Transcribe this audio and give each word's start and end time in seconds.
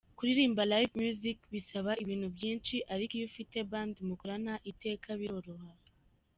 Kuririmba 0.17 0.61
live 0.71 0.93
music 1.01 1.37
bisaba 1.53 1.91
ibintu 2.03 2.27
byinshi 2.35 2.75
ariko 2.93 3.13
iyo 3.17 3.25
ufite 3.31 3.57
Band 3.69 3.93
mukorana 4.07 4.53
iteka, 4.71 5.09
biroroha. 5.19 5.69